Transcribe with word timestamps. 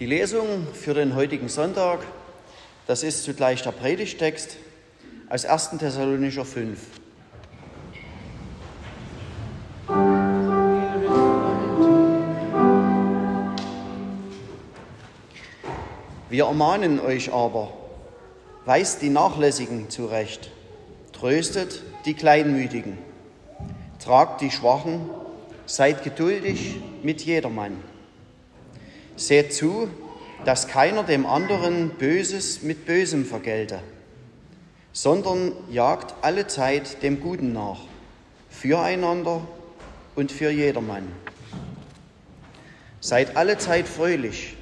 Die 0.00 0.06
Lesung 0.06 0.66
für 0.72 0.94
den 0.94 1.14
heutigen 1.14 1.50
Sonntag, 1.50 1.98
das 2.86 3.02
ist 3.02 3.22
zugleich 3.22 3.60
der 3.60 3.72
Predigtext 3.72 4.56
aus 5.28 5.44
1. 5.44 5.72
Thessalonicher 5.78 6.46
5. 6.46 6.80
Wir 16.30 16.44
ermahnen 16.46 16.98
euch 16.98 17.30
aber, 17.30 17.70
weist 18.64 19.02
die 19.02 19.10
Nachlässigen 19.10 19.90
zurecht, 19.90 20.50
tröstet 21.12 21.82
die 22.06 22.14
Kleinmütigen, 22.14 22.96
tragt 24.02 24.40
die 24.40 24.50
Schwachen, 24.50 25.10
seid 25.66 26.02
geduldig 26.02 26.76
mit 27.02 27.20
jedermann. 27.20 27.89
Seht 29.20 29.52
zu, 29.52 29.90
dass 30.46 30.66
keiner 30.66 31.02
dem 31.02 31.26
anderen 31.26 31.90
Böses 31.90 32.62
mit 32.62 32.86
Bösem 32.86 33.26
vergelte, 33.26 33.80
sondern 34.94 35.52
jagt 35.70 36.14
alle 36.22 36.46
Zeit 36.46 37.02
dem 37.02 37.20
Guten 37.20 37.52
nach, 37.52 37.80
füreinander 38.48 39.46
und 40.16 40.32
für 40.32 40.48
jedermann. 40.48 41.06
Seid 43.00 43.36
alle 43.36 43.58
Zeit 43.58 43.88
fröhlich, 43.88 44.56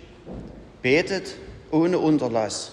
betet 0.82 1.36
ohne 1.70 2.00
Unterlass, 2.00 2.72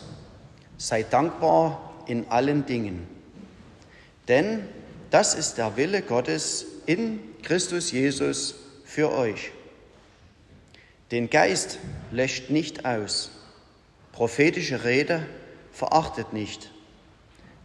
seid 0.80 1.14
dankbar 1.14 1.94
in 2.08 2.26
allen 2.30 2.66
Dingen. 2.66 3.06
Denn 4.28 4.68
das 5.12 5.36
ist 5.36 5.60
der 5.60 5.78
Wille 5.78 6.02
Gottes 6.02 6.66
in 6.88 7.20
Christus 7.44 7.92
Jesus 7.92 8.56
für 8.86 9.12
euch. 9.12 9.52
Den 11.12 11.30
Geist 11.30 11.78
löscht 12.12 12.50
nicht 12.50 12.86
aus, 12.86 13.30
prophetische 14.12 14.84
Rede 14.84 15.24
verachtet 15.72 16.34
nicht, 16.34 16.72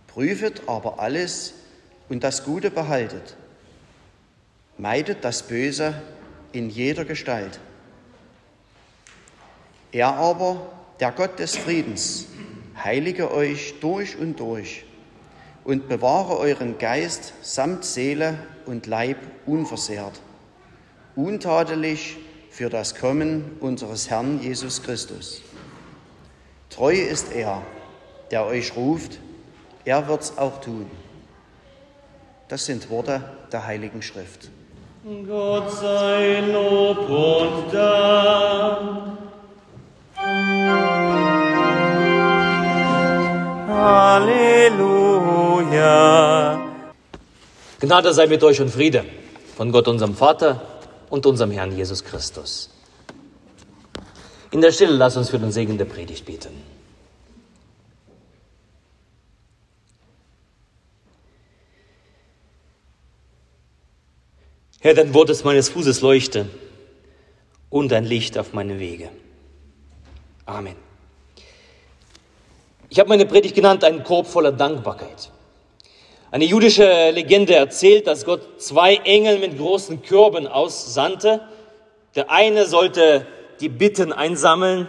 prüfet 0.08 0.68
aber 0.68 1.00
alles 1.00 1.54
und 2.10 2.22
das 2.22 2.44
Gute 2.44 2.70
behaltet, 2.70 3.36
meidet 4.76 5.24
das 5.24 5.44
Böse 5.44 5.94
in 6.52 6.68
jeder 6.68 7.06
Gestalt. 7.06 7.60
Er 9.90 10.14
aber, 10.14 10.70
der 11.00 11.10
Gott 11.12 11.38
des 11.38 11.56
Friedens, 11.56 12.26
heilige 12.84 13.32
euch 13.32 13.74
durch 13.80 14.18
und 14.18 14.38
durch 14.38 14.84
und 15.64 15.88
bewahre 15.88 16.36
euren 16.36 16.76
Geist 16.76 17.32
samt 17.40 17.86
Seele 17.86 18.38
und 18.66 18.86
Leib 18.86 19.16
unversehrt, 19.46 20.20
untadelig 21.16 22.18
für 22.50 22.68
das 22.68 22.94
Kommen 22.96 23.56
unseres 23.60 24.10
Herrn 24.10 24.42
Jesus 24.42 24.82
Christus. 24.82 25.40
Treu 26.68 26.92
ist 26.94 27.32
er, 27.32 27.62
der 28.30 28.44
euch 28.44 28.76
ruft, 28.76 29.18
er 29.84 30.08
wird's 30.08 30.36
auch 30.36 30.60
tun. 30.60 30.90
Das 32.48 32.66
sind 32.66 32.90
Worte 32.90 33.22
der 33.52 33.66
Heiligen 33.66 34.02
Schrift. 34.02 34.50
Gott 35.26 35.72
sei 35.72 36.40
Lob 36.40 37.08
und 37.08 37.72
Dank. 37.72 39.18
Halleluja. 43.68 45.30
Gnade 47.80 48.12
sei 48.12 48.26
mit 48.26 48.42
euch 48.42 48.60
und 48.60 48.70
Friede 48.70 49.04
von 49.56 49.72
Gott, 49.72 49.88
unserem 49.88 50.14
Vater 50.14 50.60
und 51.10 51.26
unserem 51.26 51.50
Herrn 51.50 51.76
Jesus 51.76 52.02
Christus. 52.04 52.70
In 54.50 54.60
der 54.60 54.72
Stille 54.72 54.92
lass 54.92 55.16
uns 55.16 55.28
für 55.30 55.38
den 55.38 55.52
Segen 55.52 55.76
der 55.76 55.84
Predigt 55.84 56.24
beten. 56.24 56.54
Herr, 64.80 64.94
dein 64.94 65.12
Wort 65.12 65.28
ist 65.28 65.44
meines 65.44 65.68
Fußes 65.68 66.00
Leuchte 66.00 66.48
und 67.68 67.92
ein 67.92 68.04
Licht 68.04 68.38
auf 68.38 68.54
meine 68.54 68.78
Wege. 68.78 69.10
Amen. 70.46 70.74
Ich 72.88 72.98
habe 72.98 73.08
meine 73.08 73.26
Predigt 73.26 73.54
genannt, 73.54 73.84
einen 73.84 74.02
Korb 74.02 74.26
voller 74.26 74.52
Dankbarkeit. 74.52 75.30
Eine 76.32 76.44
jüdische 76.44 77.10
Legende 77.10 77.56
erzählt, 77.56 78.06
dass 78.06 78.24
Gott 78.24 78.62
zwei 78.62 78.94
Engel 78.96 79.40
mit 79.40 79.58
großen 79.58 80.02
Körben 80.02 80.46
aussandte. 80.46 81.40
Der 82.14 82.30
eine 82.30 82.66
sollte 82.66 83.26
die 83.58 83.68
Bitten 83.68 84.12
einsammeln 84.12 84.86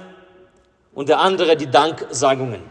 und 0.93 1.09
der 1.09 1.19
andere 1.19 1.57
die 1.57 1.71
Danksagungen. 1.71 2.61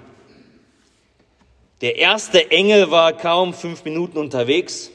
Der 1.80 1.96
erste 1.96 2.52
Engel 2.52 2.92
war 2.92 3.12
kaum 3.12 3.54
fünf 3.54 3.84
Minuten 3.84 4.18
unterwegs. 4.18 4.90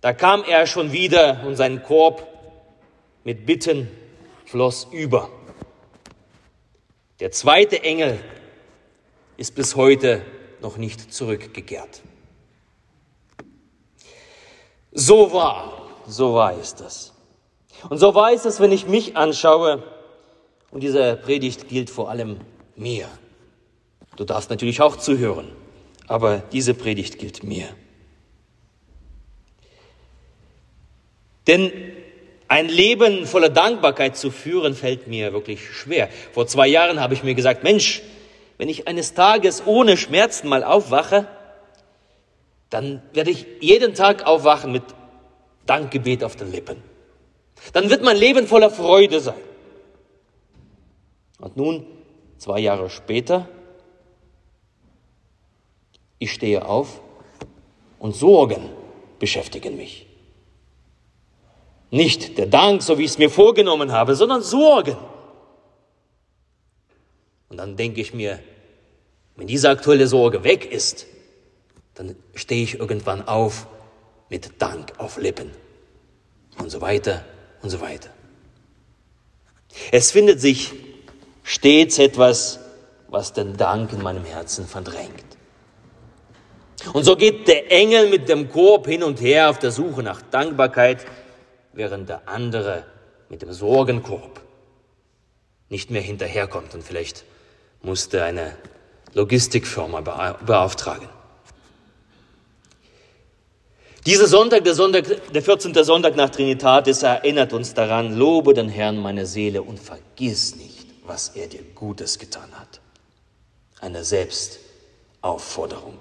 Da 0.00 0.12
kam 0.12 0.44
er 0.44 0.68
schon 0.68 0.92
wieder 0.92 1.42
und 1.44 1.56
sein 1.56 1.82
Korb 1.82 2.24
mit 3.24 3.46
Bitten 3.46 3.88
floss 4.44 4.86
über. 4.92 5.28
Der 7.18 7.32
zweite 7.32 7.82
Engel 7.82 8.20
ist 9.36 9.56
bis 9.56 9.74
heute 9.74 10.22
noch 10.60 10.76
nicht 10.76 11.12
zurückgekehrt. 11.12 12.02
So 15.00 15.32
wahr, 15.32 15.92
so 16.08 16.34
wahr 16.34 16.58
ist 16.58 16.80
das. 16.80 17.12
Und 17.88 17.98
so 17.98 18.16
wahr 18.16 18.32
ist 18.32 18.46
es, 18.46 18.58
wenn 18.58 18.72
ich 18.72 18.88
mich 18.88 19.16
anschaue. 19.16 19.84
Und 20.72 20.82
diese 20.82 21.14
Predigt 21.14 21.68
gilt 21.68 21.88
vor 21.88 22.10
allem 22.10 22.40
mir. 22.74 23.06
Du 24.16 24.24
darfst 24.24 24.50
natürlich 24.50 24.80
auch 24.80 24.96
zuhören, 24.96 25.52
aber 26.08 26.42
diese 26.50 26.74
Predigt 26.74 27.20
gilt 27.20 27.44
mir. 27.44 27.68
Denn 31.46 31.70
ein 32.48 32.68
Leben 32.68 33.24
voller 33.24 33.50
Dankbarkeit 33.50 34.16
zu 34.16 34.32
führen, 34.32 34.74
fällt 34.74 35.06
mir 35.06 35.32
wirklich 35.32 35.70
schwer. 35.70 36.08
Vor 36.32 36.48
zwei 36.48 36.66
Jahren 36.66 36.98
habe 36.98 37.14
ich 37.14 37.22
mir 37.22 37.36
gesagt, 37.36 37.62
Mensch, 37.62 38.02
wenn 38.56 38.68
ich 38.68 38.88
eines 38.88 39.14
Tages 39.14 39.62
ohne 39.64 39.96
Schmerzen 39.96 40.48
mal 40.48 40.64
aufwache, 40.64 41.28
dann 42.70 43.02
werde 43.12 43.30
ich 43.30 43.46
jeden 43.60 43.94
Tag 43.94 44.26
aufwachen 44.26 44.72
mit 44.72 44.82
Dankgebet 45.66 46.24
auf 46.24 46.36
den 46.36 46.50
Lippen. 46.50 46.82
Dann 47.72 47.90
wird 47.90 48.02
mein 48.02 48.16
Leben 48.16 48.46
voller 48.46 48.70
Freude 48.70 49.20
sein. 49.20 49.34
Und 51.40 51.56
nun, 51.56 51.86
zwei 52.38 52.60
Jahre 52.60 52.90
später, 52.90 53.48
ich 56.18 56.32
stehe 56.32 56.66
auf 56.66 57.00
und 57.98 58.14
Sorgen 58.14 58.68
beschäftigen 59.18 59.76
mich. 59.76 60.06
Nicht 61.90 62.38
der 62.38 62.46
Dank, 62.46 62.82
so 62.82 62.98
wie 62.98 63.04
ich 63.04 63.12
es 63.12 63.18
mir 63.18 63.30
vorgenommen 63.30 63.92
habe, 63.92 64.14
sondern 64.14 64.42
Sorgen. 64.42 64.96
Und 67.48 67.56
dann 67.56 67.76
denke 67.76 68.00
ich 68.00 68.12
mir, 68.12 68.40
wenn 69.36 69.46
diese 69.46 69.70
aktuelle 69.70 70.06
Sorge 70.06 70.44
weg 70.44 70.70
ist, 70.70 71.06
dann 71.98 72.14
stehe 72.34 72.62
ich 72.62 72.78
irgendwann 72.78 73.26
auf 73.26 73.66
mit 74.28 74.62
Dank 74.62 74.92
auf 74.98 75.16
Lippen 75.18 75.50
und 76.56 76.70
so 76.70 76.80
weiter 76.80 77.24
und 77.60 77.70
so 77.70 77.80
weiter. 77.80 78.10
Es 79.90 80.12
findet 80.12 80.40
sich 80.40 80.72
stets 81.42 81.98
etwas, 81.98 82.60
was 83.08 83.32
den 83.32 83.56
Dank 83.56 83.92
in 83.92 84.00
meinem 84.00 84.24
Herzen 84.24 84.66
verdrängt. 84.66 85.24
Und 86.92 87.02
so 87.02 87.16
geht 87.16 87.48
der 87.48 87.72
Engel 87.72 88.08
mit 88.10 88.28
dem 88.28 88.48
Korb 88.48 88.86
hin 88.86 89.02
und 89.02 89.20
her 89.20 89.50
auf 89.50 89.58
der 89.58 89.72
Suche 89.72 90.04
nach 90.04 90.22
Dankbarkeit, 90.22 91.04
während 91.72 92.08
der 92.08 92.28
andere 92.28 92.84
mit 93.28 93.42
dem 93.42 93.52
Sorgenkorb 93.52 94.40
nicht 95.68 95.90
mehr 95.90 96.02
hinterherkommt 96.02 96.74
und 96.74 96.84
vielleicht 96.84 97.24
musste 97.82 98.22
eine 98.22 98.56
Logistikfirma 99.14 100.00
beauftragen. 100.00 101.08
Dieser 104.08 104.26
Sonntag, 104.26 104.64
der 104.64 104.74
Sonntag, 104.74 105.04
der 105.34 105.42
14. 105.42 105.74
Sonntag 105.84 106.16
nach 106.16 106.30
Trinitatis, 106.30 107.02
erinnert 107.02 107.52
uns 107.52 107.74
daran, 107.74 108.16
lobe 108.16 108.54
den 108.54 108.70
Herrn 108.70 108.96
meine 108.96 109.26
Seele 109.26 109.60
und 109.60 109.78
vergiss 109.78 110.56
nicht, 110.56 110.86
was 111.04 111.28
er 111.36 111.46
dir 111.46 111.60
Gutes 111.74 112.18
getan 112.18 112.50
hat. 112.58 112.80
Eine 113.82 114.02
Selbstaufforderung. 114.02 115.98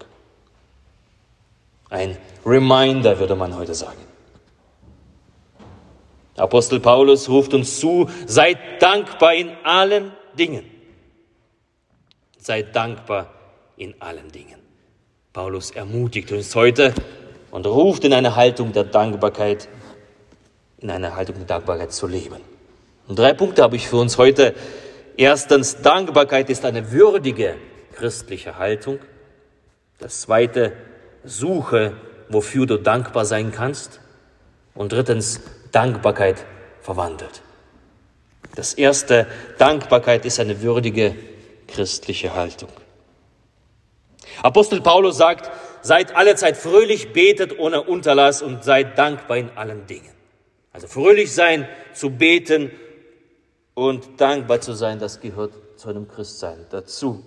Ein 1.90 2.18
Reminder, 2.46 3.20
würde 3.20 3.36
man 3.36 3.54
heute 3.58 3.76
sagen. 3.76 4.00
Apostel 6.38 6.80
Paulus 6.80 7.28
ruft 7.28 7.54
uns 7.54 7.78
zu, 7.78 8.10
seid 8.26 8.82
dankbar 8.82 9.34
in 9.34 9.52
allen 9.66 10.14
Dingen. 10.40 10.64
Seid 12.38 12.74
dankbar 12.74 13.34
in 13.76 14.02
allen 14.02 14.32
Dingen. 14.32 14.62
Paulus 15.34 15.72
ermutigt 15.72 16.32
uns 16.32 16.56
heute, 16.56 16.94
und 17.52 17.66
ruft 17.66 18.04
in 18.04 18.14
eine 18.14 18.36
Haltung 18.36 18.74
der 18.74 18.84
Dankbarkeit, 18.84 19.68
in 20.80 20.90
eine 20.90 21.16
Haltung 21.16 21.36
der 21.38 21.46
Dankbarkeit 21.46 21.92
zu 21.92 22.08
leben. 22.08 22.42
Und 23.08 23.18
drei 23.18 23.34
Punkte 23.34 23.64
habe 23.64 23.76
ich 23.76 23.88
für 23.88 23.98
uns 23.98 24.18
heute 24.18 24.54
Erstens, 25.18 25.82
Dankbarkeit 25.82 26.48
ist 26.52 26.64
eine 26.64 26.92
würdige 26.92 27.56
christliche 27.96 28.60
Haltung. 28.60 29.00
Das 29.98 30.22
zweite, 30.22 30.74
suche, 31.24 31.94
wofür 32.30 32.68
du 32.68 32.78
dankbar 32.78 33.26
sein 33.26 33.52
kannst. 33.52 34.00
Und 34.76 34.92
drittens, 34.92 35.42
Dankbarkeit 35.72 36.46
verwandelt. 36.82 37.42
Das 38.56 38.76
erste, 38.76 39.26
Dankbarkeit 39.58 40.24
ist 40.24 40.40
eine 40.40 40.62
würdige 40.62 41.16
christliche 41.68 42.36
Haltung. 42.36 42.70
Apostel 44.44 44.82
Paulus 44.82 45.18
sagt, 45.18 45.50
seid 45.82 46.16
allezeit 46.16 46.58
fröhlich, 46.58 47.14
betet 47.14 47.58
ohne 47.60 47.84
Unterlass 47.84 48.42
und 48.42 48.64
seid 48.64 48.98
dankbar 48.98 49.38
in 49.38 49.50
allen 49.52 49.88
Dingen. 49.88 50.14
Also 50.72 50.88
fröhlich 50.88 51.34
sein, 51.34 51.68
zu 51.94 52.12
beten 52.12 52.72
und 53.74 54.22
dankbar 54.22 54.62
zu 54.62 54.74
sein, 54.74 55.00
das 55.00 55.20
gehört 55.20 55.54
zu 55.78 55.90
einem 55.90 56.08
Christsein 56.08 56.66
dazu. 56.70 57.24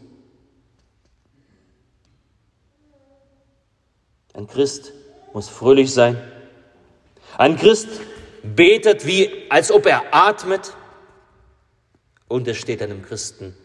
Ein 4.35 4.47
Christ 4.47 4.93
muss 5.33 5.49
fröhlich 5.49 5.93
sein. 5.93 6.17
Ein 7.37 7.57
Christ 7.57 7.89
betet, 8.43 9.07
wie 9.07 9.47
als 9.49 9.71
ob 9.71 9.87
er 9.87 10.03
atmet. 10.13 10.75
Und 12.29 12.47
es 12.47 12.57
steht 12.57 12.81
einem 12.83 13.03
Christen 13.03 13.57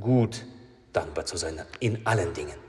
gut, 0.00 0.42
dankbar 0.92 1.26
zu 1.26 1.36
sein 1.36 1.60
in 1.80 2.06
allen 2.06 2.32
Dingen. 2.32 2.65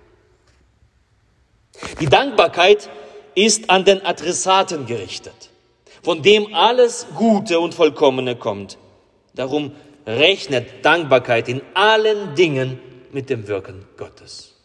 Die 1.99 2.07
Dankbarkeit 2.07 2.89
ist 3.35 3.69
an 3.69 3.85
den 3.85 4.05
Adressaten 4.05 4.85
gerichtet, 4.85 5.51
von 6.03 6.21
dem 6.21 6.53
alles 6.53 7.07
Gute 7.15 7.59
und 7.59 7.73
Vollkommene 7.73 8.35
kommt. 8.35 8.77
Darum 9.35 9.73
rechnet 10.05 10.83
Dankbarkeit 10.83 11.47
in 11.49 11.61
allen 11.73 12.33
Dingen 12.35 12.79
mit 13.11 13.29
dem 13.29 13.47
Wirken 13.47 13.85
Gottes. 13.97 14.55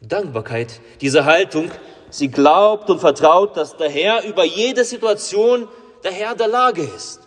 Dankbarkeit, 0.00 0.80
diese 1.00 1.24
Haltung, 1.24 1.70
sie 2.10 2.28
glaubt 2.28 2.90
und 2.90 3.00
vertraut, 3.00 3.56
dass 3.56 3.76
der 3.76 3.90
Herr 3.90 4.24
über 4.24 4.44
jede 4.44 4.84
Situation 4.84 5.68
der 6.02 6.12
Herr 6.12 6.34
der 6.34 6.48
Lage 6.48 6.82
ist 6.82 7.20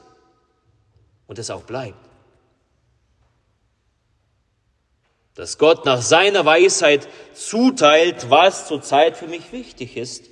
und 1.27 1.39
es 1.39 1.49
auch 1.49 1.63
bleibt. 1.63 2.12
Dass 5.35 5.57
Gott 5.57 5.85
nach 5.85 6.01
seiner 6.01 6.45
Weisheit 6.45 7.07
zuteilt, 7.33 8.29
was 8.29 8.67
zurzeit 8.67 9.17
für 9.17 9.27
mich 9.27 9.51
wichtig 9.51 9.97
ist, 9.97 10.25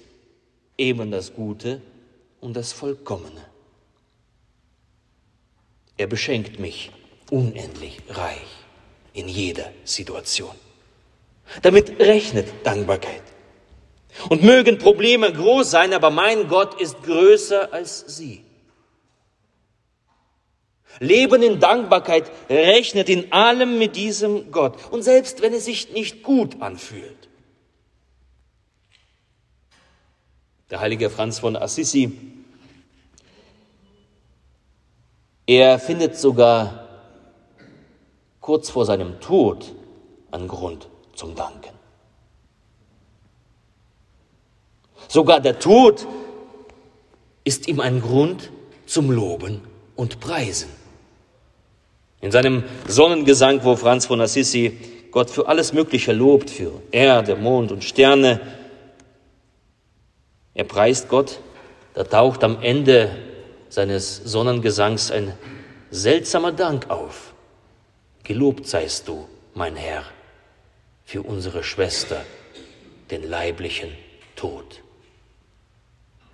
eben 0.77 1.11
das 1.11 1.33
Gute 1.33 1.81
und 2.39 2.55
das 2.55 2.71
Vollkommene. 2.71 3.45
Er 5.97 6.07
beschenkt 6.07 6.59
mich 6.59 6.91
unendlich 7.29 7.99
reich 8.09 8.47
in 9.13 9.27
jeder 9.27 9.71
Situation. 9.83 10.55
Damit 11.61 11.99
rechnet 11.99 12.47
Dankbarkeit. 12.63 13.23
Und 14.29 14.43
mögen 14.43 14.77
Probleme 14.77 15.31
groß 15.31 15.71
sein, 15.71 15.93
aber 15.93 16.09
mein 16.09 16.47
Gott 16.47 16.79
ist 16.81 17.01
größer 17.03 17.71
als 17.71 18.03
sie. 18.07 18.43
Leben 20.99 21.41
in 21.41 21.59
Dankbarkeit 21.59 22.31
rechnet 22.49 23.09
in 23.09 23.31
allem 23.31 23.79
mit 23.79 23.95
diesem 23.95 24.51
Gott. 24.51 24.91
Und 24.91 25.03
selbst 25.03 25.41
wenn 25.41 25.53
es 25.53 25.65
sich 25.65 25.91
nicht 25.91 26.23
gut 26.23 26.61
anfühlt. 26.61 27.29
Der 30.69 30.79
heilige 30.79 31.09
Franz 31.09 31.39
von 31.39 31.55
Assisi, 31.55 32.17
er 35.45 35.79
findet 35.79 36.17
sogar 36.17 36.87
kurz 38.39 38.69
vor 38.69 38.85
seinem 38.85 39.19
Tod 39.19 39.73
einen 40.31 40.47
Grund 40.47 40.87
zum 41.13 41.35
Danken. 41.35 41.73
Sogar 45.07 45.41
der 45.41 45.59
Tod 45.59 46.07
ist 47.43 47.67
ihm 47.67 47.81
ein 47.81 48.01
Grund 48.01 48.49
zum 48.85 49.11
Loben 49.11 49.61
und 49.97 50.21
Preisen. 50.21 50.80
In 52.21 52.31
seinem 52.31 52.63
Sonnengesang, 52.87 53.63
wo 53.63 53.75
Franz 53.75 54.05
von 54.05 54.21
Assisi 54.21 54.77
Gott 55.09 55.29
für 55.29 55.47
alles 55.47 55.73
Mögliche 55.73 56.13
lobt, 56.13 56.49
für 56.49 56.81
Erde, 56.91 57.35
Mond 57.35 57.71
und 57.71 57.83
Sterne, 57.83 58.39
er 60.53 60.63
preist 60.65 61.09
Gott, 61.09 61.39
da 61.93 62.03
taucht 62.03 62.43
am 62.43 62.61
Ende 62.61 63.09
seines 63.69 64.17
Sonnengesangs 64.17 65.11
ein 65.11 65.33
seltsamer 65.89 66.51
Dank 66.51 66.89
auf. 66.89 67.33
Gelobt 68.23 68.67
seist 68.67 69.07
du, 69.07 69.27
mein 69.55 69.75
Herr, 69.75 70.03
für 71.03 71.23
unsere 71.23 71.63
Schwester, 71.63 72.23
den 73.09 73.27
leiblichen 73.27 73.89
Tod. 74.35 74.81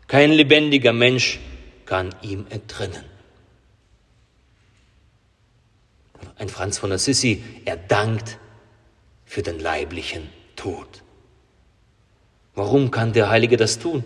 Kein 0.08 0.32
lebendiger 0.32 0.94
Mensch 0.94 1.40
kann 1.86 2.14
ihm 2.22 2.46
entrinnen. 2.50 3.17
Ein 6.38 6.50
Franz 6.50 6.78
von 6.78 6.92
Assisi, 6.92 7.44
er 7.66 7.78
dankt 7.78 8.38
für 9.26 9.42
den 9.42 9.60
leiblichen 9.60 10.30
Tod. 10.56 10.88
Warum 12.56 12.92
kann 12.92 13.14
der 13.14 13.30
Heilige 13.30 13.58
das 13.58 13.80
tun? 13.80 14.04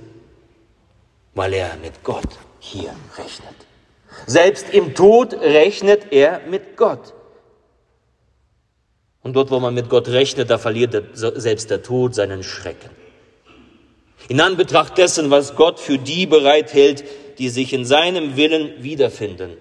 Weil 1.34 1.54
er 1.54 1.78
mit 1.78 2.04
Gott 2.04 2.28
hier 2.60 2.94
rechnet. 3.18 3.56
Selbst 4.28 4.70
im 4.74 4.94
Tod 4.94 5.34
rechnet 5.34 6.12
er 6.12 6.42
mit 6.48 6.76
Gott. 6.76 7.14
Und 9.24 9.34
dort, 9.34 9.52
wo 9.52 9.60
man 9.60 9.74
mit 9.74 9.90
Gott 9.90 10.08
rechnet, 10.10 10.50
da 10.50 10.58
verliert 10.58 10.96
selbst 11.14 11.70
der 11.70 11.84
Tod 11.84 12.16
seinen 12.16 12.44
Schrecken. 12.44 12.90
In 14.28 14.42
Anbetracht 14.42 14.98
dessen, 14.98 15.30
was 15.30 15.56
Gott 15.56 15.80
für 15.80 15.98
die 15.98 16.26
bereithält, 16.26 17.04
die 17.38 17.50
sich 17.50 17.74
in 17.74 17.86
seinem 17.86 18.36
Willen 18.36 18.84
wiederfinden. 18.84 19.58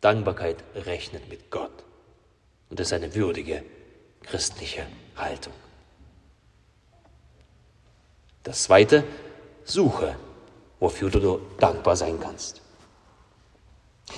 Dankbarkeit 0.00 0.56
rechnet 0.74 1.28
mit 1.28 1.50
Gott. 1.50 1.84
Und 2.68 2.78
ist 2.78 2.92
eine 2.92 3.14
würdige 3.14 3.64
christliche 4.22 4.86
Haltung. 5.16 5.52
Das 8.44 8.62
zweite, 8.62 9.04
suche, 9.64 10.16
wofür 10.78 11.10
du 11.10 11.40
dankbar 11.58 11.96
sein 11.96 12.18
kannst. 12.20 12.62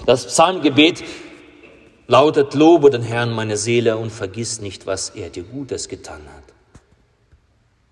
Das 0.07 0.27
Psalmgebet 0.27 1.03
lautet, 2.07 2.55
lobe 2.55 2.91
den 2.91 3.03
Herrn 3.03 3.33
meine 3.33 3.57
Seele 3.57 3.97
und 3.97 4.11
vergiss 4.11 4.61
nicht, 4.61 4.87
was 4.87 5.11
er 5.11 5.31
dir 5.31 5.43
Gutes 5.43 5.89
getan 5.89 6.23
hat. 6.37 6.45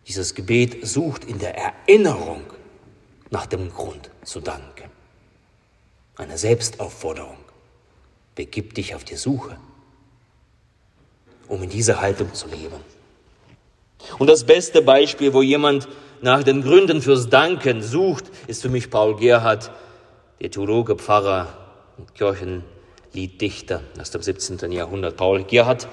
Dieses 0.07 0.35
Gebet 0.35 0.87
sucht 0.87 1.25
in 1.25 1.38
der 1.38 1.57
Erinnerung 1.57 2.43
nach 3.31 3.47
dem 3.47 3.73
Grund 3.73 4.11
zu 4.25 4.41
danken. 4.41 4.91
Eine 6.17 6.37
Selbstaufforderung. 6.37 7.38
Begib 8.41 8.73
dich 8.73 8.95
auf 8.95 9.05
die 9.05 9.17
Suche, 9.17 9.59
um 11.47 11.63
in 11.63 11.69
dieser 11.69 12.01
Haltung 12.01 12.33
zu 12.33 12.49
leben. 12.49 12.77
Und 14.19 14.29
das 14.29 14.45
beste 14.45 14.81
Beispiel, 14.81 15.35
wo 15.35 15.43
jemand 15.43 15.87
nach 16.23 16.43
den 16.43 16.63
Gründen 16.63 17.03
fürs 17.03 17.29
Danken 17.29 17.83
sucht, 17.83 18.25
ist 18.47 18.63
für 18.63 18.71
mich 18.71 18.89
Paul 18.89 19.17
Gerhard, 19.17 19.71
der 20.41 20.51
Theologe, 20.51 20.97
Pfarrer 20.97 21.49
und 21.99 22.15
Kirchen 22.15 22.65
Lieddichter 23.13 23.83
aus 24.01 24.11
dem 24.11 24.23
17. 24.23 24.73
Jahrhundert. 24.73 25.19
Paul 25.19 25.45
Gerhard, 25.45 25.87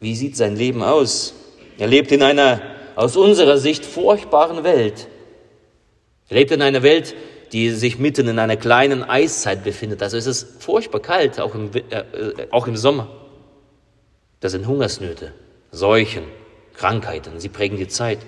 wie 0.00 0.16
sieht 0.16 0.36
sein 0.36 0.56
Leben 0.56 0.82
aus? 0.82 1.34
Er 1.78 1.86
lebt 1.86 2.10
in 2.10 2.24
einer 2.24 2.60
aus 2.96 3.16
unserer 3.16 3.58
Sicht 3.58 3.86
furchtbaren 3.86 4.64
Welt. 4.64 5.06
Er 6.30 6.36
lebt 6.38 6.50
in 6.50 6.62
einer 6.62 6.82
Welt, 6.82 7.14
die 7.52 7.70
sich 7.70 7.98
mitten 7.98 8.28
in 8.28 8.38
einer 8.38 8.56
kleinen 8.56 9.02
Eiszeit 9.02 9.64
befindet. 9.64 10.02
Also 10.02 10.16
es 10.16 10.26
ist 10.26 10.62
furchtbar 10.62 11.00
kalt, 11.00 11.40
auch 11.40 11.54
im, 11.54 11.70
äh, 11.74 11.80
äh, 11.80 12.48
auch 12.50 12.66
im 12.66 12.76
Sommer. 12.76 13.08
Da 14.40 14.48
sind 14.48 14.66
Hungersnöte, 14.66 15.32
Seuchen, 15.70 16.24
Krankheiten, 16.74 17.40
sie 17.40 17.48
prägen 17.48 17.76
die 17.76 17.88
Zeit. 17.88 18.20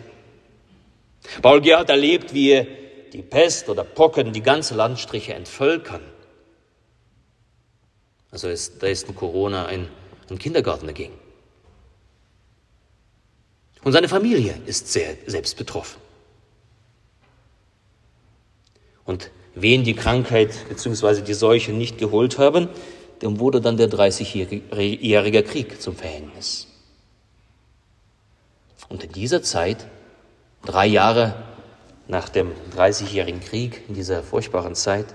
Paul 1.42 1.60
Gerhard 1.60 1.90
erlebt, 1.90 2.34
wie 2.34 2.66
die 3.12 3.22
Pest 3.22 3.68
oder 3.68 3.84
Pocken 3.84 4.32
die 4.32 4.42
ganze 4.42 4.74
Landstriche 4.74 5.34
entvölkern. 5.34 6.02
Also 8.30 8.48
ist, 8.48 8.82
da 8.82 8.86
ist 8.86 9.08
in 9.08 9.14
Corona 9.14 9.66
ein, 9.66 9.88
ein 10.30 10.38
Kindergarten 10.38 10.86
dagegen. 10.86 11.14
Und 13.82 13.92
seine 13.92 14.08
Familie 14.08 14.54
ist 14.66 14.92
sehr 14.92 15.16
selbst 15.26 15.56
betroffen. 15.56 16.00
Und 19.10 19.32
wen 19.56 19.82
die 19.82 19.94
Krankheit 19.94 20.68
bzw. 20.68 21.22
die 21.22 21.34
Seuche 21.34 21.72
nicht 21.72 21.98
geholt 21.98 22.38
haben, 22.38 22.68
dem 23.22 23.40
wurde 23.40 23.60
dann 23.60 23.76
der 23.76 23.90
30-jährige 23.90 25.42
Krieg 25.42 25.82
zum 25.82 25.96
Verhängnis. 25.96 26.68
Und 28.88 29.02
in 29.02 29.10
dieser 29.10 29.42
Zeit, 29.42 29.88
drei 30.64 30.86
Jahre 30.86 31.34
nach 32.06 32.28
dem 32.28 32.52
30-jährigen 32.76 33.40
Krieg, 33.40 33.82
in 33.88 33.94
dieser 33.94 34.22
furchtbaren 34.22 34.76
Zeit, 34.76 35.06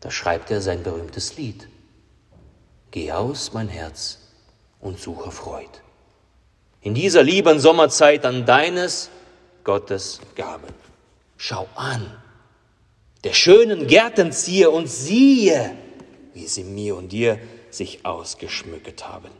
da 0.00 0.10
schreibt 0.10 0.50
er 0.50 0.60
sein 0.60 0.82
berühmtes 0.82 1.36
Lied 1.36 1.68
Geh 2.90 3.12
aus, 3.12 3.52
mein 3.52 3.68
Herz, 3.68 4.18
und 4.80 4.98
suche 4.98 5.30
Freud. 5.30 5.70
In 6.80 6.94
dieser 6.94 7.22
lieben 7.22 7.60
Sommerzeit 7.60 8.26
an 8.26 8.44
deines 8.44 9.08
Gottes 9.62 10.20
Gaben. 10.34 10.74
Schau 11.36 11.68
an, 11.76 12.12
der 13.24 13.32
schönen 13.32 13.86
Gärten 13.86 14.32
ziehe 14.32 14.70
und 14.70 14.88
siehe, 14.88 15.76
wie 16.34 16.46
sie 16.46 16.64
mir 16.64 16.96
und 16.96 17.10
dir 17.10 17.38
sich 17.70 18.04
ausgeschmückt 18.04 19.06
haben, 19.06 19.30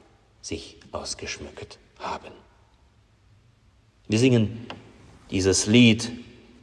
sich 0.43 0.79
ausgeschmückt 0.93 1.79
haben. 1.99 2.33
Wir 4.09 4.19
singen 4.19 4.67
dieses 5.31 5.67
Lied, 5.67 6.11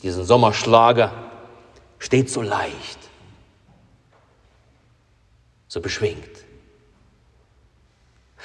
diesen 0.03 0.25
Sommerschlager, 0.25 1.31
steht 1.99 2.29
so 2.29 2.41
leicht, 2.41 2.99
so 5.67 5.81
beschwingt. 5.81 6.29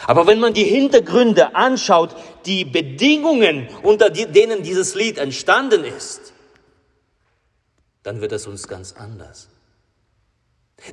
Aber 0.06 0.26
wenn 0.26 0.40
man 0.40 0.54
die 0.54 0.64
Hintergründe 0.64 1.54
anschaut, 1.54 2.16
die 2.46 2.64
Bedingungen, 2.64 3.68
unter 3.82 4.10
denen 4.10 4.62
dieses 4.62 4.94
Lied 4.94 5.18
entstanden 5.18 5.84
ist, 5.84 6.32
dann 8.02 8.20
wird 8.20 8.32
es 8.32 8.46
uns 8.46 8.68
ganz 8.68 8.92
anders. 8.92 9.48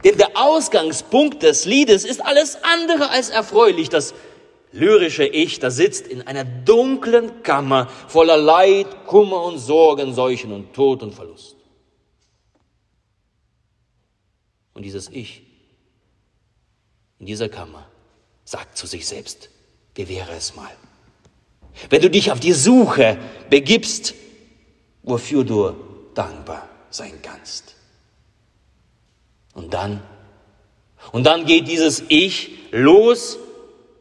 Denn 0.03 0.17
der 0.17 0.31
Ausgangspunkt 0.35 1.41
des 1.41 1.65
Liedes 1.65 2.05
ist 2.05 2.23
alles 2.23 2.57
andere 2.63 3.09
als 3.09 3.29
erfreulich. 3.29 3.89
Das 3.89 4.13
lyrische 4.71 5.25
Ich, 5.25 5.59
das 5.59 5.75
sitzt 5.75 6.07
in 6.07 6.21
einer 6.27 6.45
dunklen 6.45 7.41
Kammer 7.41 7.87
voller 8.07 8.37
Leid, 8.37 9.07
Kummer 9.07 9.43
und 9.43 9.57
Sorgen, 9.57 10.13
Seuchen 10.13 10.51
und 10.51 10.73
Tod 10.73 11.01
und 11.01 11.15
Verlust. 11.15 11.55
Und 14.75 14.83
dieses 14.83 15.09
Ich 15.09 15.43
in 17.17 17.25
dieser 17.25 17.49
Kammer 17.49 17.87
sagt 18.45 18.77
zu 18.77 18.85
sich 18.85 19.07
selbst, 19.07 19.49
wie 19.95 20.07
wäre 20.07 20.31
es 20.33 20.55
mal, 20.55 20.71
wenn 21.89 22.01
du 22.01 22.09
dich 22.09 22.31
auf 22.31 22.39
die 22.39 22.53
Suche 22.53 23.17
begibst, 23.49 24.13
wofür 25.01 25.43
du 25.43 25.75
dankbar 26.13 26.69
sein 26.89 27.19
kannst. 27.21 27.75
Und 29.53 29.73
dann, 29.73 30.01
und 31.11 31.25
dann 31.25 31.45
geht 31.45 31.67
dieses 31.67 32.03
Ich 32.07 32.51
los 32.71 33.37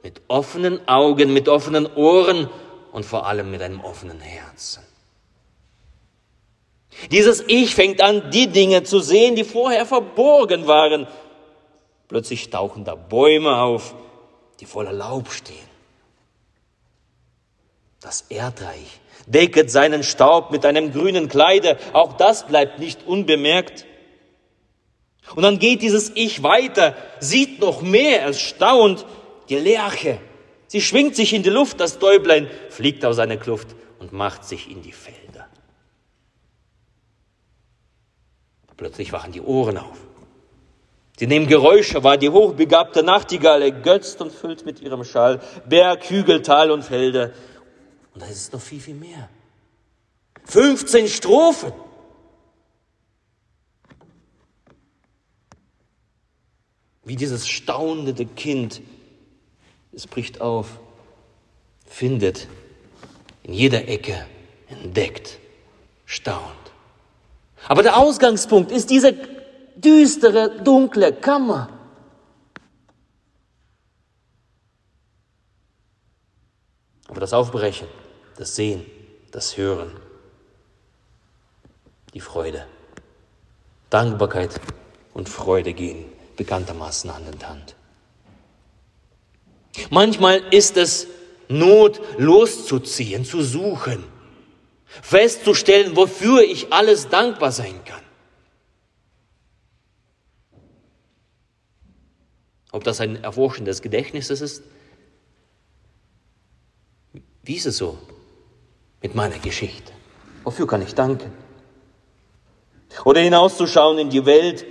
mit 0.02 0.20
offenen 0.28 0.86
Augen, 0.88 1.32
mit 1.32 1.48
offenen 1.48 1.86
Ohren 1.86 2.48
und 2.92 3.04
vor 3.04 3.26
allem 3.26 3.50
mit 3.50 3.62
einem 3.62 3.80
offenen 3.80 4.20
Herzen. 4.20 4.82
Dieses 7.10 7.44
Ich 7.46 7.74
fängt 7.74 8.00
an, 8.00 8.30
die 8.30 8.48
Dinge 8.48 8.82
zu 8.82 9.00
sehen, 9.00 9.36
die 9.36 9.44
vorher 9.44 9.86
verborgen 9.86 10.66
waren. 10.66 11.06
Plötzlich 12.08 12.50
tauchen 12.50 12.84
da 12.84 12.94
Bäume 12.94 13.60
auf, 13.60 13.94
die 14.60 14.66
voller 14.66 14.92
Laub 14.92 15.30
stehen. 15.30 15.67
Das 18.00 18.26
Erdreich 18.28 19.00
decket 19.26 19.70
seinen 19.70 20.02
Staub 20.02 20.50
mit 20.50 20.64
einem 20.64 20.92
grünen 20.92 21.28
Kleide, 21.28 21.76
auch 21.92 22.14
das 22.14 22.46
bleibt 22.46 22.78
nicht 22.78 23.06
unbemerkt. 23.06 23.84
Und 25.34 25.42
dann 25.42 25.58
geht 25.58 25.82
dieses 25.82 26.10
Ich 26.14 26.42
weiter, 26.42 26.96
sieht 27.20 27.60
noch 27.60 27.82
mehr, 27.82 28.22
erstaunt, 28.22 29.04
die 29.48 29.56
Lerche. 29.56 30.18
Sie 30.66 30.80
schwingt 30.80 31.16
sich 31.16 31.34
in 31.34 31.42
die 31.42 31.50
Luft, 31.50 31.80
das 31.80 31.98
Däublein 31.98 32.48
fliegt 32.70 33.04
aus 33.04 33.16
seiner 33.16 33.36
Kluft 33.36 33.68
und 33.98 34.12
macht 34.12 34.44
sich 34.44 34.70
in 34.70 34.82
die 34.82 34.92
Felder. 34.92 35.46
Plötzlich 38.76 39.12
wachen 39.12 39.32
die 39.32 39.40
Ohren 39.40 39.76
auf. 39.76 39.98
Sie 41.18 41.26
nehmen 41.26 41.48
Geräusche 41.48 42.04
wahr, 42.04 42.16
die 42.16 42.28
hochbegabte 42.28 43.02
Nachtigall 43.02 43.60
ergötzt 43.62 44.20
und 44.20 44.32
füllt 44.32 44.64
mit 44.64 44.80
ihrem 44.80 45.02
Schall 45.02 45.40
Berg, 45.68 46.08
Hügel, 46.08 46.42
Tal 46.42 46.70
und 46.70 46.84
Felder. 46.84 47.32
Und 48.18 48.22
da 48.22 48.30
ist 48.32 48.38
es 48.38 48.52
noch 48.52 48.60
viel, 48.60 48.80
viel 48.80 48.96
mehr. 48.96 49.28
15 50.46 51.06
Strophen. 51.06 51.72
Wie 57.04 57.14
dieses 57.14 57.46
staunende 57.46 58.26
Kind. 58.26 58.82
Es 59.92 60.08
bricht 60.08 60.40
auf, 60.40 60.80
findet 61.86 62.48
in 63.44 63.52
jeder 63.52 63.86
Ecke, 63.86 64.26
entdeckt, 64.66 65.38
staunt. 66.04 66.42
Aber 67.68 67.84
der 67.84 67.98
Ausgangspunkt 67.98 68.72
ist 68.72 68.90
diese 68.90 69.14
düstere, 69.76 70.60
dunkle 70.64 71.12
Kammer. 71.12 71.68
Aber 77.06 77.20
das 77.20 77.32
Aufbrechen, 77.32 77.86
das 78.38 78.54
Sehen, 78.54 78.86
das 79.32 79.56
Hören, 79.56 79.90
die 82.14 82.20
Freude, 82.20 82.66
Dankbarkeit 83.90 84.60
und 85.12 85.28
Freude 85.28 85.74
gehen 85.74 86.04
bekanntermaßen 86.36 87.12
Hand 87.12 87.34
in 87.34 87.48
Hand. 87.48 87.74
Manchmal 89.90 90.38
ist 90.54 90.76
es 90.76 91.08
Not, 91.48 92.00
loszuziehen, 92.18 93.24
zu 93.24 93.42
suchen, 93.42 94.04
festzustellen, 94.86 95.96
wofür 95.96 96.42
ich 96.42 96.72
alles 96.72 97.08
dankbar 97.08 97.50
sein 97.50 97.82
kann. 97.84 98.02
Ob 102.70 102.84
das 102.84 103.00
ein 103.00 103.24
Erforschen 103.24 103.64
des 103.64 103.82
Gedächtnisses 103.82 104.42
ist? 104.42 104.62
Wie 107.42 107.56
ist 107.56 107.66
es 107.66 107.78
so 107.78 107.98
mit 109.02 109.14
meiner 109.14 109.38
Geschichte? 109.38 109.92
Wofür 110.44 110.66
kann 110.66 110.82
ich 110.82 110.94
danken? 110.94 111.32
Oder 113.04 113.20
hinauszuschauen 113.20 113.98
in 113.98 114.10
die 114.10 114.24
Welt. 114.24 114.64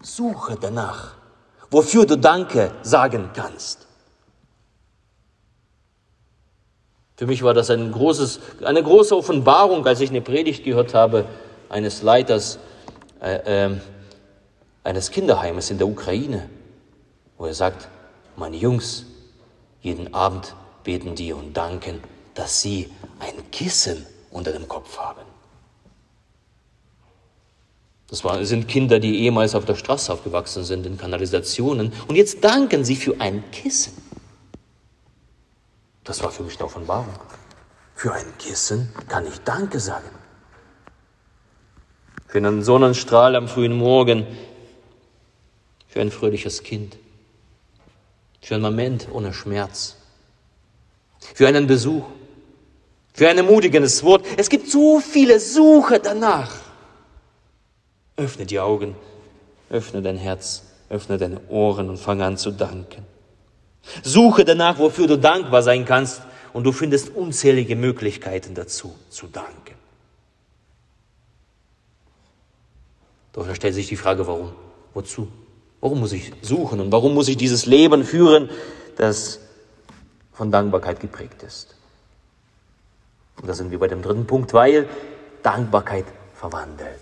Suche 0.00 0.56
danach, 0.60 1.14
wofür 1.70 2.04
du 2.04 2.18
Danke 2.18 2.72
sagen 2.82 3.30
kannst. 3.34 3.86
Für 7.14 7.26
mich 7.26 7.44
war 7.44 7.54
das 7.54 7.70
ein 7.70 7.92
großes, 7.92 8.40
eine 8.64 8.82
große 8.82 9.16
Offenbarung, 9.16 9.86
als 9.86 10.00
ich 10.00 10.10
eine 10.10 10.22
Predigt 10.22 10.64
gehört 10.64 10.92
habe 10.92 11.26
eines 11.68 12.02
Leiters 12.02 12.58
äh, 13.20 13.66
äh, 13.66 13.76
eines 14.82 15.12
Kinderheimes 15.12 15.70
in 15.70 15.78
der 15.78 15.86
Ukraine, 15.86 16.50
wo 17.38 17.46
er 17.46 17.54
sagt, 17.54 17.88
meine 18.36 18.56
Jungs, 18.56 19.06
jeden 19.80 20.12
Abend 20.14 20.56
beten 20.82 21.14
die 21.14 21.32
und 21.32 21.56
danken, 21.56 22.00
dass 22.34 22.60
sie 22.60 22.90
ein 23.20 23.50
Kissen 23.50 24.06
unter 24.30 24.52
dem 24.52 24.68
Kopf 24.68 24.98
haben. 24.98 25.22
Das 28.08 28.22
sind 28.46 28.68
Kinder, 28.68 29.00
die 29.00 29.20
ehemals 29.20 29.54
auf 29.54 29.64
der 29.64 29.74
Straße 29.74 30.12
aufgewachsen 30.12 30.64
sind, 30.64 30.84
in 30.84 30.98
Kanalisationen. 30.98 31.94
Und 32.08 32.16
jetzt 32.16 32.44
danken 32.44 32.84
sie 32.84 32.94
für 32.94 33.18
ein 33.20 33.42
Kissen. 33.52 33.94
Das 36.04 36.22
war 36.22 36.30
für 36.30 36.42
mich 36.42 36.56
eine 36.56 36.66
Offenbarung. 36.66 37.14
Für 37.94 38.12
ein 38.12 38.26
Kissen 38.38 38.92
kann 39.08 39.26
ich 39.26 39.38
Danke 39.44 39.80
sagen. 39.80 40.10
Für 42.26 42.38
einen 42.38 42.62
Sonnenstrahl 42.62 43.34
am 43.34 43.48
frühen 43.48 43.72
Morgen, 43.72 44.26
für 45.86 46.00
ein 46.00 46.10
fröhliches 46.10 46.62
Kind, 46.62 46.98
für 48.42 48.56
einen 48.56 48.62
Moment 48.62 49.08
ohne 49.12 49.32
Schmerz, 49.32 49.96
für 51.34 51.46
einen 51.46 51.66
Besuch, 51.66 52.04
für 53.12 53.28
ein 53.28 53.36
ermutigendes 53.38 54.02
Wort. 54.02 54.24
Es 54.36 54.48
gibt 54.48 54.68
so 54.68 55.00
viele 55.00 55.38
Suche 55.40 56.00
danach. 56.00 56.52
Öffne 58.16 58.46
die 58.46 58.60
Augen, 58.60 58.94
öffne 59.70 60.02
dein 60.02 60.16
Herz, 60.16 60.62
öffne 60.88 61.18
deine 61.18 61.40
Ohren 61.48 61.88
und 61.88 61.98
fange 61.98 62.24
an 62.24 62.36
zu 62.36 62.50
danken. 62.50 63.04
Suche 64.02 64.44
danach, 64.44 64.78
wofür 64.78 65.06
du 65.06 65.18
dankbar 65.18 65.62
sein 65.62 65.84
kannst, 65.84 66.22
und 66.52 66.64
du 66.64 66.72
findest 66.72 67.14
unzählige 67.14 67.76
Möglichkeiten 67.76 68.54
dazu, 68.54 68.94
zu 69.08 69.26
danken. 69.26 69.74
Doch 73.32 73.46
da 73.46 73.54
stellt 73.54 73.74
sich 73.74 73.88
die 73.88 73.96
Frage, 73.96 74.26
warum? 74.26 74.52
Wozu? 74.92 75.28
Warum 75.80 76.00
muss 76.00 76.12
ich 76.12 76.32
suchen 76.42 76.80
und 76.80 76.92
warum 76.92 77.14
muss 77.14 77.28
ich 77.28 77.36
dieses 77.36 77.66
Leben 77.66 78.04
führen, 78.04 78.50
das 78.96 79.40
von 80.32 80.50
Dankbarkeit 80.52 81.00
geprägt 81.00 81.42
ist? 81.42 81.74
Und 83.36 83.48
da 83.48 83.54
sind 83.54 83.70
wir 83.70 83.78
bei 83.78 83.88
dem 83.88 84.02
dritten 84.02 84.26
Punkt, 84.26 84.52
weil 84.52 84.88
Dankbarkeit 85.42 86.06
verwandelt. 86.34 87.00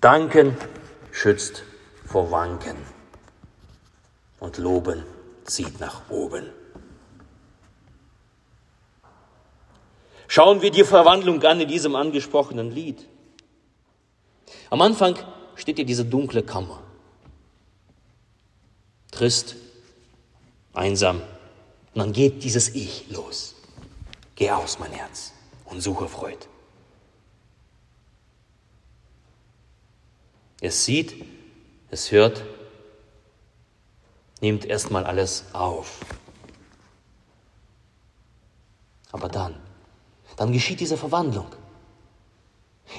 Danken 0.00 0.56
schützt 1.10 1.64
vor 2.06 2.30
Wanken 2.30 2.76
und 4.38 4.58
Loben 4.58 5.04
zieht 5.44 5.80
nach 5.80 6.08
oben. 6.08 6.50
Schauen 10.28 10.62
wir 10.62 10.70
die 10.70 10.84
Verwandlung 10.84 11.42
an 11.42 11.60
in 11.60 11.68
diesem 11.68 11.96
angesprochenen 11.96 12.70
Lied. 12.70 13.06
Am 14.70 14.80
Anfang 14.82 15.16
steht 15.56 15.76
hier 15.76 15.86
diese 15.86 16.04
dunkle 16.04 16.42
Kammer. 16.42 16.82
trist, 19.10 19.56
einsam. 20.74 21.22
Und 21.98 22.04
dann 22.04 22.12
geht 22.12 22.44
dieses 22.44 22.76
Ich 22.76 23.10
los. 23.10 23.56
Geh 24.36 24.52
aus, 24.52 24.78
mein 24.78 24.92
Herz, 24.92 25.32
und 25.64 25.80
suche 25.80 26.06
Freude. 26.06 26.46
Es 30.60 30.84
sieht, 30.84 31.24
es 31.90 32.12
hört, 32.12 32.44
nimmt 34.40 34.64
erstmal 34.64 35.06
alles 35.06 35.46
auf. 35.52 35.98
Aber 39.10 39.28
dann, 39.28 39.56
dann 40.36 40.52
geschieht 40.52 40.78
diese 40.78 40.96
Verwandlung. 40.96 41.48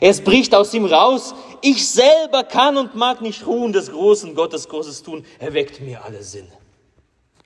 Es 0.01 0.22
bricht 0.22 0.53
aus 0.53 0.74
ihm 0.74 0.84
raus, 0.84 1.34
ich 1.62 1.89
selber 1.89 2.44
kann 2.44 2.75
und 2.75 2.96
mag 2.96 3.22
nicht 3.22 3.48
ruhen 3.48 3.72
des 3.72 3.91
großen 3.91 4.36
Gottes 4.36 4.68
Großes 4.68 5.03
tun, 5.03 5.25
er 5.39 5.53
weckt 5.53 5.79
mir 5.79 6.03
alle 6.03 6.22
Sinne. 6.22 6.51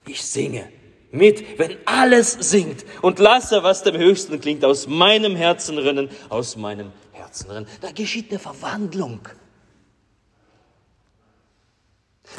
Ich 0.08 0.20
singe 0.24 0.68
mit, 1.14 1.60
wenn 1.60 1.78
alles 1.86 2.32
singt 2.32 2.84
und 3.02 3.20
lasse, 3.20 3.64
was 3.64 3.84
dem 3.84 3.96
Höchsten 3.96 4.42
klingt, 4.42 4.66
aus 4.66 4.88
meinem 4.88 5.36
Herzen 5.36 5.78
rinnen, 5.78 6.10
aus 6.30 6.58
meinem 6.58 6.92
Herzen 7.12 7.52
rinnen. 7.52 7.68
Da 7.82 7.92
geschieht 7.92 8.32
eine 8.32 8.40
Verwandlung. 8.40 9.20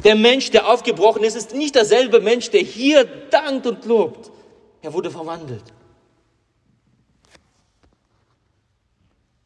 Der 0.03 0.17
Mensch, 0.17 0.51
der 0.51 0.69
aufgebrochen 0.69 1.23
ist, 1.23 1.37
ist 1.37 1.55
nicht 1.55 1.77
derselbe 1.77 2.21
Mensch, 2.21 2.51
der 2.51 2.63
hier 2.63 3.05
dankt 3.05 3.67
und 3.67 3.85
lobt. 3.85 4.33
Er 4.83 4.93
wurde 4.93 5.11
verwandelt. 5.11 5.65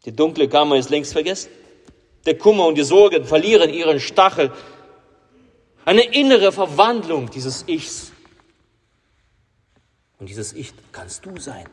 Die 0.06 0.16
dunkle 0.16 0.48
Kammer 0.48 0.76
ist 0.76 0.88
längst 0.88 1.12
vergessen. 1.12 1.50
Der 2.24 2.38
Kummer 2.38 2.66
und 2.66 2.78
die 2.78 2.82
Sorgen 2.82 3.26
verlieren 3.26 3.74
ihren 3.74 4.00
Stachel. 4.00 4.50
Eine 5.84 6.02
innere 6.02 6.50
Verwandlung 6.50 7.30
dieses 7.30 7.68
Ichs. 7.68 8.12
Und 10.18 10.28
dieses 10.28 10.52
Ich 10.52 10.72
kannst 10.92 11.24
du 11.24 11.38
sein. 11.38 11.66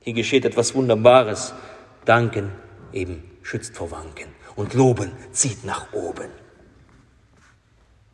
Hier 0.00 0.14
geschieht 0.14 0.44
etwas 0.44 0.74
Wunderbares. 0.74 1.52
Danken 2.04 2.52
eben 2.92 3.38
schützt 3.42 3.76
vor 3.76 3.90
Wanken 3.90 4.28
und 4.54 4.74
Loben 4.74 5.12
zieht 5.32 5.64
nach 5.64 5.92
oben. 5.92 6.30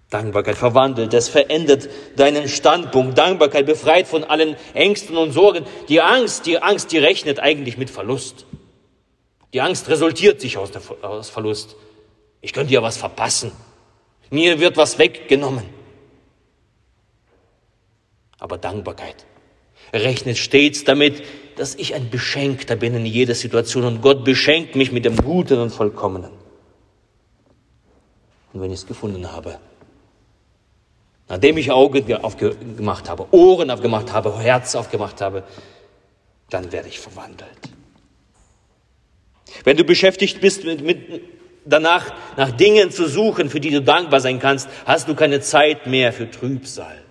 Dankbarkeit 0.09 0.57
verwandelt, 0.57 1.15
es 1.15 1.29
verändert 1.29 1.89
deinen 2.17 2.49
Standpunkt. 2.49 3.17
Dankbarkeit 3.17 3.65
befreit 3.65 4.07
von 4.07 4.25
allen 4.25 4.57
Ängsten 4.75 5.17
und 5.17 5.33
Sorgen. 5.33 5.65
Die 5.89 6.03
Angst, 6.03 6.45
die 6.47 6.59
Angst, 6.59 6.93
die 6.93 6.99
rechnet 6.99 7.41
eigentlich 7.41 7.79
mit 7.79 7.89
Verlust. 7.89 8.47
Die 9.55 9.61
Angst 9.61 9.89
resultiert 9.89 10.41
sich 10.41 10.59
aus, 10.59 10.71
der, 10.71 10.83
aus 11.03 11.31
Verlust. 11.31 11.77
Ich 12.43 12.53
könnte 12.53 12.73
ja 12.73 12.83
was 12.83 12.97
verpassen. 12.97 13.53
Mir 14.33 14.61
wird 14.61 14.79
was 14.79 14.99
weggenommen. 14.99 15.67
Aber 18.39 18.57
Dankbarkeit 18.57 19.27
rechnet 19.93 20.39
stets 20.39 20.85
damit, 20.85 21.23
dass 21.57 21.75
ich 21.75 21.95
ein 21.95 22.09
Beschenkter 22.09 22.77
bin 22.77 22.95
in 22.95 23.05
jeder 23.05 23.35
Situation 23.35 23.85
und 23.85 24.01
Gott 24.01 24.25
beschenkt 24.25 24.75
mich 24.75 24.91
mit 24.91 25.05
dem 25.05 25.17
Guten 25.17 25.59
und 25.59 25.69
Vollkommenen. 25.69 26.31
Und 28.55 28.63
wenn 28.63 28.71
ich 28.71 28.81
es 28.81 28.87
gefunden 28.87 29.31
habe, 29.31 29.59
nachdem 31.29 31.59
ich 31.59 31.71
Augen 31.71 32.15
aufgemacht 32.15 33.11
habe, 33.11 33.27
Ohren 33.33 33.71
aufgemacht 33.71 34.15
habe, 34.15 34.39
Herz 34.41 34.75
aufgemacht 34.75 35.21
habe, 35.21 35.45
dann 36.49 36.73
werde 36.73 36.89
ich 36.89 36.99
verwandelt. 36.99 37.51
Wenn 39.65 39.77
du 39.77 39.85
beschäftigt 39.85 40.41
bist 40.41 40.65
mit, 40.65 40.83
mit 40.83 41.42
danach 41.65 42.13
nach 42.37 42.51
Dingen 42.51 42.91
zu 42.91 43.09
suchen, 43.09 43.51
für 43.51 43.61
die 43.61 43.71
du 43.71 43.83
dankbar 43.83 44.21
sein 44.21 44.39
kannst, 44.39 44.69
hast 44.85 45.09
du 45.09 45.15
keine 45.15 45.41
Zeit 45.41 45.87
mehr 45.87 46.13
für 46.13 46.31
Trübsal. 46.31 47.03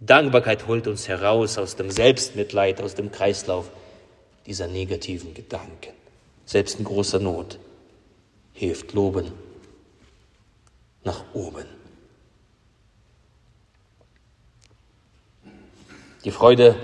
Dankbarkeit 0.00 0.66
holt 0.66 0.86
uns 0.86 1.08
heraus 1.08 1.56
aus 1.56 1.76
dem 1.76 1.90
Selbstmitleid, 1.90 2.82
aus 2.82 2.94
dem 2.94 3.10
Kreislauf 3.10 3.70
dieser 4.46 4.66
negativen 4.66 5.32
Gedanken. 5.32 5.92
Selbst 6.44 6.78
in 6.78 6.84
großer 6.84 7.20
Not 7.20 7.58
hilft 8.52 8.92
Loben 8.92 9.32
nach 11.04 11.24
oben. 11.32 11.64
Die 16.24 16.30
Freude 16.30 16.74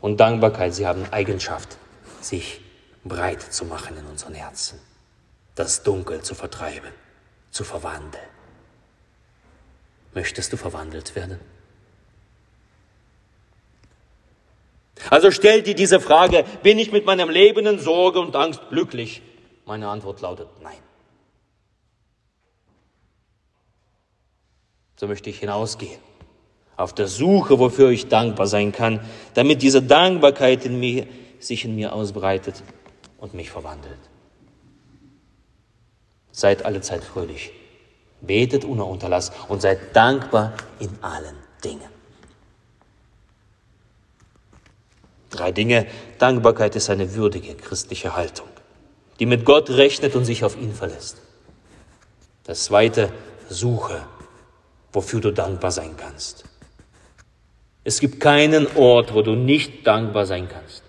und 0.00 0.18
Dankbarkeit, 0.18 0.74
sie 0.74 0.86
haben 0.86 1.04
Eigenschaft, 1.10 1.76
sich 2.20 2.60
breit 3.04 3.42
zu 3.42 3.64
machen 3.64 3.96
in 3.96 4.06
unseren 4.06 4.34
Herzen, 4.34 4.78
das 5.54 5.82
Dunkel 5.82 6.22
zu 6.22 6.34
vertreiben, 6.34 6.92
zu 7.50 7.64
verwandeln. 7.64 8.24
Möchtest 10.14 10.52
du 10.52 10.56
verwandelt 10.56 11.14
werden? 11.16 11.40
Also 15.10 15.30
stell 15.30 15.62
dir 15.62 15.74
diese 15.74 16.00
Frage, 16.00 16.44
bin 16.62 16.78
ich 16.78 16.92
mit 16.92 17.06
meinem 17.06 17.28
Leben 17.28 17.66
in 17.66 17.78
Sorge 17.78 18.20
und 18.20 18.36
Angst 18.36 18.60
glücklich? 18.68 19.22
Meine 19.66 19.88
Antwort 19.88 20.20
lautet 20.20 20.48
nein. 20.62 20.78
So 24.96 25.08
möchte 25.08 25.30
ich 25.30 25.40
hinausgehen, 25.40 25.98
auf 26.76 26.94
der 26.94 27.08
Suche, 27.08 27.58
wofür 27.58 27.90
ich 27.90 28.08
dankbar 28.08 28.46
sein 28.46 28.70
kann, 28.70 29.00
damit 29.34 29.62
diese 29.62 29.82
Dankbarkeit 29.82 30.64
in 30.64 30.78
mir, 30.78 31.08
sich 31.40 31.64
in 31.64 31.74
mir 31.74 31.92
ausbreitet 31.92 32.62
und 33.22 33.34
mich 33.34 33.50
verwandelt. 33.50 34.00
Seid 36.32 36.64
alle 36.64 36.80
Zeit 36.80 37.04
fröhlich, 37.04 37.52
betet 38.20 38.64
ohne 38.64 38.84
Unterlass 38.84 39.30
und 39.48 39.62
seid 39.62 39.94
dankbar 39.94 40.54
in 40.80 40.90
allen 41.02 41.36
Dingen. 41.62 41.88
Drei 45.30 45.52
Dinge. 45.52 45.86
Dankbarkeit 46.18 46.74
ist 46.74 46.90
eine 46.90 47.14
würdige 47.14 47.54
christliche 47.54 48.16
Haltung, 48.16 48.48
die 49.20 49.26
mit 49.26 49.44
Gott 49.44 49.70
rechnet 49.70 50.16
und 50.16 50.24
sich 50.24 50.42
auf 50.44 50.56
ihn 50.60 50.74
verlässt. 50.74 51.18
Das 52.42 52.64
zweite, 52.64 53.12
suche, 53.48 54.04
wofür 54.92 55.20
du 55.20 55.32
dankbar 55.32 55.70
sein 55.70 55.96
kannst. 55.96 56.44
Es 57.84 58.00
gibt 58.00 58.18
keinen 58.18 58.66
Ort, 58.76 59.14
wo 59.14 59.22
du 59.22 59.36
nicht 59.36 59.86
dankbar 59.86 60.26
sein 60.26 60.48
kannst. 60.48 60.82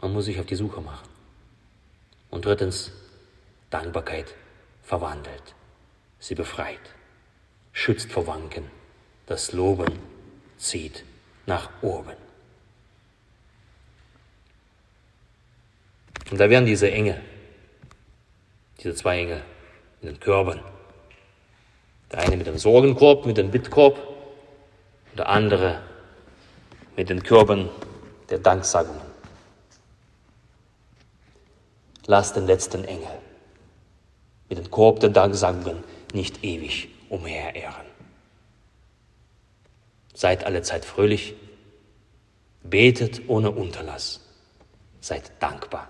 Man 0.00 0.12
muss 0.12 0.24
sich 0.24 0.40
auf 0.40 0.46
die 0.46 0.56
Suche 0.56 0.80
machen. 0.80 1.11
Und 2.32 2.46
drittens, 2.46 2.90
Dankbarkeit 3.68 4.34
verwandelt, 4.82 5.54
sie 6.18 6.34
befreit, 6.34 6.80
schützt 7.72 8.10
vor 8.10 8.26
Wanken, 8.26 8.64
das 9.26 9.52
Loben 9.52 9.98
zieht 10.56 11.04
nach 11.44 11.68
oben. 11.82 12.16
Und 16.30 16.40
da 16.40 16.48
werden 16.48 16.64
diese 16.64 16.90
Engel, 16.90 17.20
diese 18.78 18.94
zwei 18.94 19.18
Engel 19.18 19.42
in 20.00 20.08
den 20.08 20.18
Körben. 20.18 20.60
Der 22.10 22.20
eine 22.20 22.38
mit 22.38 22.46
dem 22.46 22.56
Sorgenkorb, 22.56 23.26
mit 23.26 23.36
dem 23.36 23.50
Bittkorb, 23.50 23.98
der 25.18 25.28
andere 25.28 25.82
mit 26.96 27.10
den 27.10 27.22
Körben 27.22 27.68
der 28.30 28.38
Danksagungen. 28.38 29.11
Lass 32.06 32.32
den 32.32 32.46
letzten 32.46 32.84
Engel 32.84 33.18
mit 34.48 34.58
dem 34.58 34.70
Korb 34.70 35.00
der 35.00 35.10
Danksagungen 35.10 35.82
nicht 36.12 36.44
ewig 36.44 36.88
umherirren. 37.08 37.86
Seid 40.14 40.44
alle 40.44 40.62
Zeit 40.62 40.84
fröhlich, 40.84 41.34
betet 42.62 43.28
ohne 43.28 43.50
Unterlass, 43.50 44.20
seid 45.00 45.32
dankbar 45.40 45.88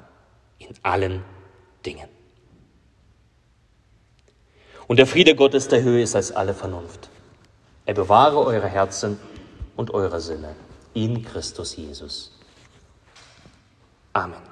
in 0.59 0.69
allen 0.83 1.25
Dingen. 1.85 2.09
Und 4.87 4.99
der 4.99 5.07
Friede 5.07 5.35
Gottes 5.35 5.69
der 5.69 5.83
Höhe 5.83 6.03
ist 6.03 6.15
als 6.15 6.33
alle 6.33 6.55
Vernunft. 6.55 7.09
Er 7.87 7.95
bewahre 7.95 8.39
eure 8.45 8.69
Herzen 8.69 9.19
und 9.77 9.93
eure 9.93 10.21
Sinne 10.21 10.55
in 10.95 11.25
Christus 11.25 11.77
Jesus. 11.77 12.39
Amen. 14.13 14.52